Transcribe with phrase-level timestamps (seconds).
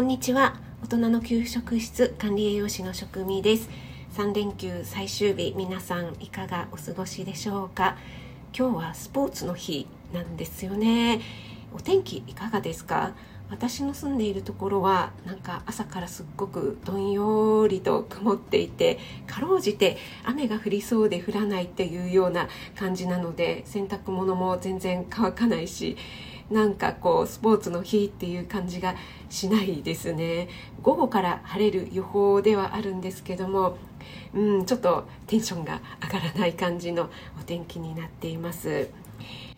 [0.00, 0.56] こんにちは。
[0.82, 3.68] 大人の給食室管理栄養士の職味です。
[4.16, 7.98] 3連休最終日皆さんいかがお過ごしでしょうか？
[8.58, 11.20] 今日はスポーツの日なんですよね。
[11.74, 13.12] お天気いかがですか？
[13.50, 25.98] 私の住んでいるところはなんか朝からすっごくどんよりと曇っていてかろうじて雨が降りそうで降らないっていうような感じなので洗濯物も全然乾かないし
[26.50, 28.94] なんかこうスポーツの日っていう感じが
[29.28, 30.48] しないですね。
[30.82, 33.76] 午後から晴れる予報ではあるんですけども
[34.34, 37.10] うんちょっとテンションが上がらない感じの
[37.40, 38.88] お天気になっています。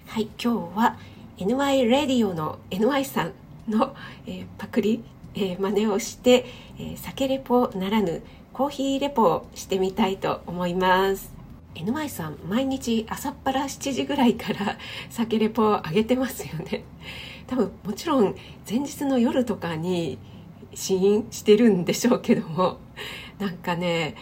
[0.06, 0.97] はい今日は
[1.38, 3.33] NY レディオの NY さん
[3.69, 5.02] の、えー、パクリ、
[5.34, 6.45] えー、真似をして、
[6.78, 8.22] えー、酒レポならぬ
[8.52, 11.41] コーヒーレポをしてみたいと思います。
[11.75, 14.79] NY さん毎日朝っぱら7時ぐらいから
[15.11, 16.85] 酒レポ上げてますよね。
[17.47, 18.35] 多分もちろん
[18.69, 20.19] 前日の夜とかに
[20.75, 22.79] 試飲してるんでしょうけども
[23.39, 24.14] なんかね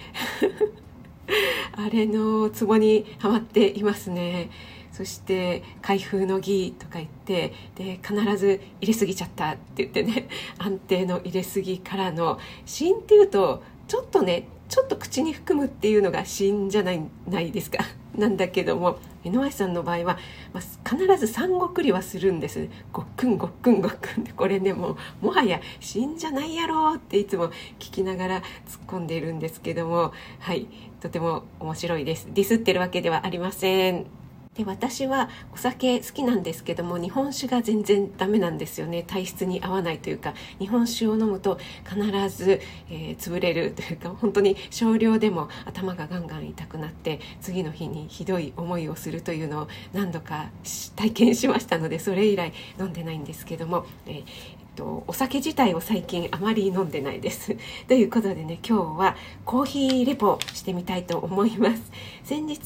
[1.77, 4.51] あれのツボにはまっていますね。
[4.93, 17.79] そして開封の儀とか言ってで必ず入れすぎちゃったって言ってね安定の入れすぎからの試飲っていうとちょっとねちょっと口に含むっていうのが死じゃないないですか。
[18.17, 20.17] なんだけども井上さんの場合は、
[20.53, 22.69] まあ、必ず産後繰りはするんです。
[22.93, 24.23] ごっくんごっくんごっくん。
[24.23, 24.91] でこれねも
[25.23, 27.49] うもはや死んじゃないやろっていつも
[27.81, 28.43] 聞きながら突っ
[28.87, 30.69] 込んでいるんですけどもはい
[31.01, 32.29] とても面白いです。
[32.33, 34.20] ディスってるわけではありません。
[34.57, 39.05] で私はお酒好きなんですけども日本酒が全然ダメなんですよね。
[39.05, 50.51] 体質に合わないというか日本酒を飲むと必ず、えー、潰れるというか本当に少量でも頭がガンガン痛くなって次の日にひどい思いをするというのを何度か
[50.97, 57.57] 体験しましたのでそれ以来飲んでないんですけども、えーと、お酒自体を最近あまり飲んでないです。
[57.89, 61.93] ということでね今日はコーヒーレポしてみたいと思います。
[62.25, 62.61] 先日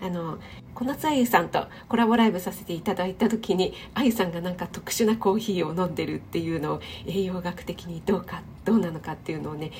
[0.00, 0.38] あの
[0.74, 9.72] 小夏あゆさんとコラボライブさせていただいた時にあゆさんがなんか特殊なコーヒーを飲んでるっていうのを栄養学的にどうかどうなのかっていうのをね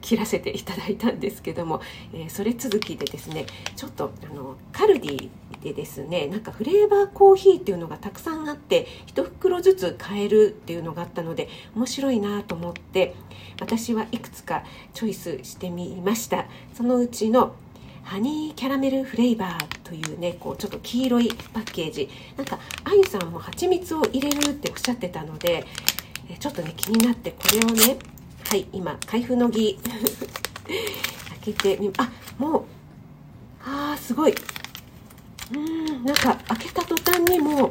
[0.00, 1.80] 切らせていただいたんですけども、
[2.12, 3.46] えー、それ続きでですね
[3.76, 5.30] ちょっとあのカルディ
[5.62, 13.14] でですねなんかフレーバーコーヒーっていうのがたくさんあって1袋ずつ買えるっていうのがあったので面白いなと思って
[13.60, 16.46] 私はいくつかチョイスしてみました。
[16.74, 17.54] そのうちの
[18.02, 22.08] ハニーキャラメルフレーバーというねこうちょっと黄色いパッケージ。
[22.36, 25.66] なんかあゆさんも蜂蜜を入れるっておっしゃってたので
[26.38, 27.98] ちょっとね気になってこれをね
[28.48, 29.78] はい今開封の儀。
[30.66, 32.64] 開けてみあもう。
[33.64, 34.34] あーすごい。
[35.54, 37.70] うんなんか開けた途端にもう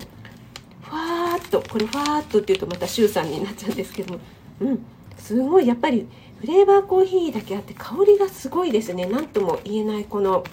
[0.82, 4.14] ふわーっとこれふわーっとっていうとまたシュウさんになっちゃうんですけど。
[4.16, 4.20] も
[4.62, 4.86] うん
[5.20, 6.08] すごいやっぱり
[6.40, 9.06] フレーバーコーヒーだけあって香りがすごいですね。
[9.06, 10.44] 何とも言えないこの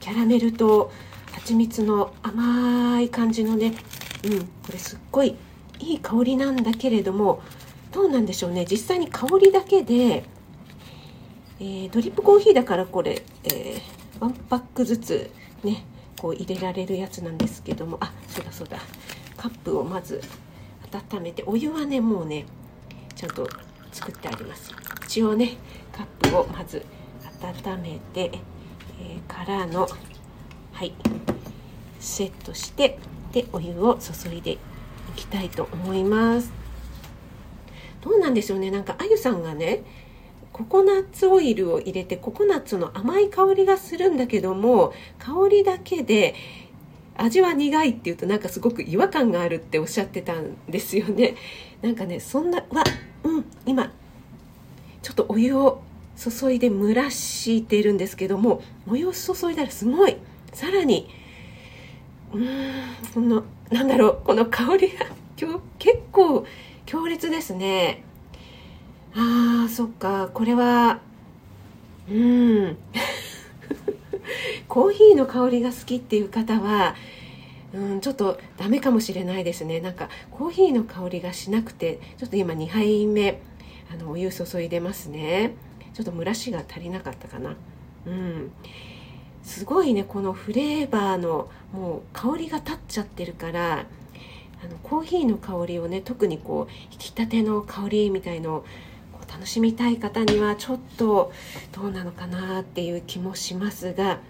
[0.00, 0.90] キャラメルと
[1.30, 3.74] 蜂蜜の甘い感じのね。
[4.24, 5.36] うんこれすっごい
[5.80, 7.42] いい香りなんだけれども
[7.92, 8.64] どうなんでしょうね。
[8.68, 10.24] 実際に香りだけで、
[11.60, 13.80] えー、ドリップコーヒーだからこれ、えー、
[14.18, 15.30] ワンパックずつ
[15.62, 15.84] ね
[16.18, 17.98] こう入れられるやつなんですけども。
[18.00, 18.78] あそうだそうだ。
[19.36, 20.20] カップをまず
[21.12, 22.46] 温めてお湯はねもうね
[23.14, 23.48] ちゃんと
[23.92, 24.72] 作ってあります。
[25.04, 25.56] 一応ね
[25.92, 26.84] カップをまず
[27.66, 28.30] 温めて、
[29.00, 29.88] えー、からの
[30.72, 30.94] はい
[32.00, 32.98] セットして
[33.32, 34.58] でお湯を注いでい
[35.16, 36.61] きたいと思います。
[38.02, 38.70] どうなんでしょうね。
[38.70, 39.82] なんかあゆさんがね
[40.52, 46.34] ココナッツオイルを入れてココナッツの甘い香りがするんだけども香りだけで
[47.16, 51.36] 味は苦いっていうとなんかすごく違和感があるっておっしゃってたんですよね。
[51.80, 52.84] なんかねそんなわ
[53.24, 53.92] うん今
[55.00, 55.80] ちょっとお湯を
[56.16, 60.16] 注いで蒸らしているんですけどもお湯を注いだらすごい。
[60.52, 61.08] さらに
[62.32, 62.84] うーん
[63.14, 65.06] このなんだろうこの香りが
[65.40, 66.44] 今日結構
[66.92, 68.02] 強烈ですね。
[69.14, 70.28] あーそっか。
[70.34, 71.00] これは
[72.06, 72.76] うん。
[74.68, 76.94] コーヒーの香りが好きっていう方は
[77.72, 79.80] うん、ちょっとダメかもしれないですね。
[79.80, 83.40] なんかコーヒーの香りがしなくてちょっと今2杯目
[83.90, 85.54] あのお湯注いでますね。
[85.94, 87.56] ちょっと蒸らしが足りなかったかな。
[88.04, 88.52] うん。
[89.42, 93.86] すごいねこのフレーバーのもう香りが立っちゃってるから
[94.62, 98.64] あのコーヒーの香りをね特にこう引き立ての香りみたいのを
[99.28, 101.32] 楽しみたい方にはちょっと
[101.72, 104.20] どうなのかなっていう気もしますが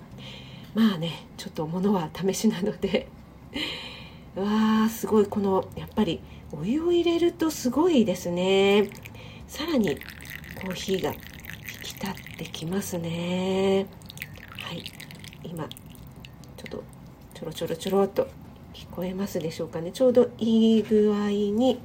[0.74, 3.08] まあねちょっとものは試しなので
[4.34, 6.20] わーすごいこのやっぱり
[6.52, 8.90] お湯を入れるとすごいですね。
[9.46, 9.96] さらに
[10.60, 11.18] コーヒーが引
[11.82, 13.86] き立ってきますね。
[14.60, 14.82] はい。
[15.44, 16.82] 今ちょっと
[17.34, 18.28] ちょろちょろちょろっと
[18.72, 19.92] 聞こえますでしょうかね。
[19.92, 21.78] ちょうどいい具合に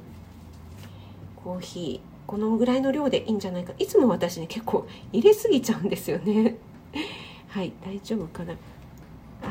[1.36, 3.72] コーヒーこのぐらいの量でいいんじゃないか。
[3.78, 6.56] いつも私ね結構入れすぎちゃうんですよね。
[7.48, 8.54] はい大丈夫かな。
[9.42, 9.46] あ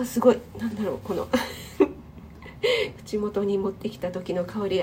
[0.00, 0.38] ーすごい。
[0.58, 1.28] なんだろうこの。
[3.04, 4.82] 口元に持ってきた時の香り。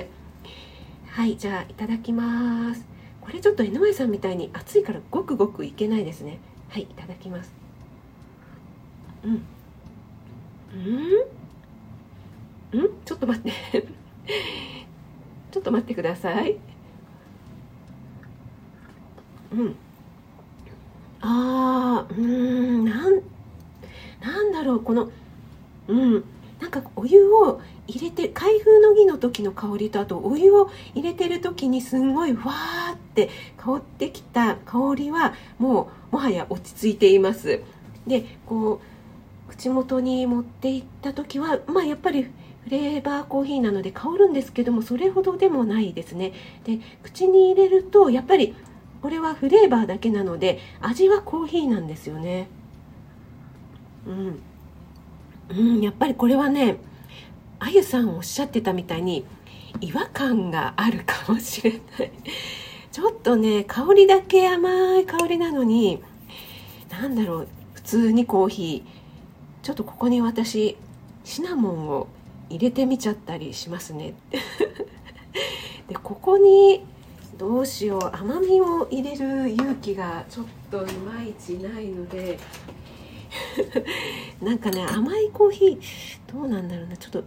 [1.08, 2.84] はいじゃあいただきます。
[3.20, 6.38] これちょっと江上さんみたいに熱いからごくごくいけないですね。
[6.68, 7.52] はいいただきます。
[9.24, 9.42] うん。
[10.72, 11.40] うんん？
[13.04, 13.52] ちょっと待って。
[15.50, 16.56] ちょっと待ってください。
[19.52, 19.76] うん。
[21.20, 23.22] あーうんなん
[24.20, 25.10] なんだろうこの
[25.88, 26.24] うん。
[26.60, 37.62] なんかお湯を入れて開封の儀の時の香りとあとお湯を入れてる時にすんごいわーって香ってきた香りはもうもはや落ち着いています。
[38.06, 38.80] でこ
[39.48, 42.30] う口元に持っていった時はまあやっぱり
[42.70, 46.32] フレーバーコーヒーなので香るんですけどもそれほどでもないですね。
[46.62, 48.54] で口に入れるとやっぱり
[49.02, 52.46] これはフレーバーだけなので味はコーヒーなんですよね。
[54.06, 54.38] うん。
[55.48, 56.76] うん、やっぱりこれはね
[57.58, 59.26] あゆさんおっしゃってたみたいに
[59.80, 62.12] 違和感があるかもしれない。
[62.92, 66.00] ちょっとね香りだけ甘い香りなのに
[66.88, 69.64] 何だろう普通にコーヒー。
[69.64, 70.76] ちょっとここに私
[71.24, 72.06] シナモンを
[72.50, 74.14] 入れてみちゃったりしますね。
[75.88, 76.84] でここに
[77.38, 78.16] どうしよう。
[78.16, 82.38] 甘みを入れる勇気がちょっといまいちないので。
[84.42, 87.24] なんかね甘いコーヒーどうなんだろうなちょっと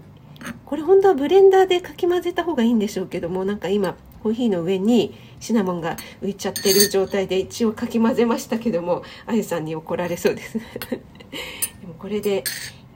[0.65, 10.59] これ本当はブレンダーでかき混ぜた方がいいんでしょうけどもなんか今コーヒーの上にシナモンが浮いちゃってる状態で一応かき混ぜましたけどもあゆさんに怒られそうです。
[10.89, 12.43] でもこれで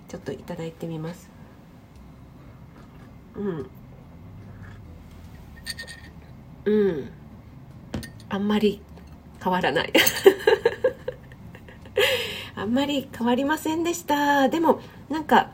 [0.07, 1.36] ちょっといただいてみます。
[3.37, 3.69] うん。
[6.65, 7.09] うん。
[8.29, 8.81] あんまり
[9.41, 9.93] 変わらない。
[12.55, 14.49] あんまり変わりませんでした。
[14.49, 15.51] でもなんか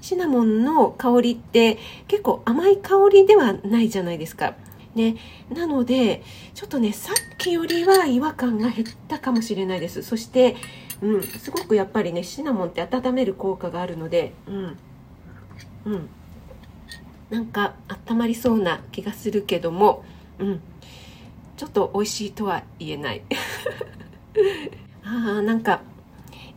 [0.00, 1.78] シナモンの香りって
[2.08, 4.54] 結構甘い香りではないじゃないですか。
[4.94, 5.16] ね、
[5.54, 10.02] なのでちょっとねさっきよりは違和感が減ったかもしれないです。
[10.02, 10.56] そして、
[11.02, 14.76] うん、すごくやっぱりねシナモンって温める効果があるのでうん。
[15.84, 16.08] うん。
[17.30, 17.74] なんか
[18.08, 20.04] 温まりそうな気がするけども
[20.38, 20.60] うん。
[21.58, 23.22] ちょっと美味しいとは言えない。
[25.02, 25.80] あーなんか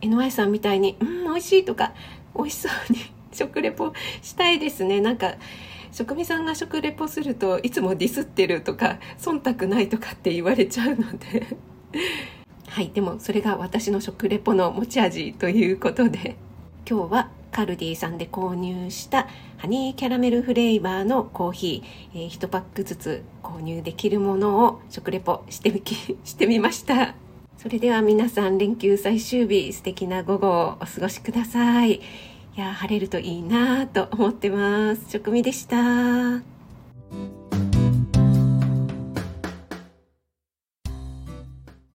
[0.00, 1.92] NY さんみたいに「うん美味しい」とか
[2.36, 3.00] 美味しそうに
[3.32, 3.92] 食レポ
[4.22, 5.00] したいですね。
[5.00, 5.34] なんか
[5.90, 11.56] 職味さんが食レポするといつもディスってるとか忖度ないとかって言われちゃうので。
[12.68, 16.36] はいでもそれが私の食レポの持ち味ということで
[16.88, 19.28] 今日はカルディさんで購入した
[19.58, 25.94] ハニーキャラメルフレーバーのコーヒー、えー、1パックずつ購入できるものを食レポしてみき
[26.24, 27.14] してみました
[27.58, 32.00] それでは皆さん連休最終日素敵な午後をお過ごしください
[32.54, 35.10] いや晴れるといいなと思ってます。
[35.10, 36.61] 食味でした。